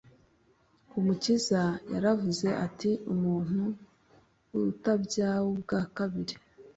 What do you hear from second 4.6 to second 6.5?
utabyawubga kabiri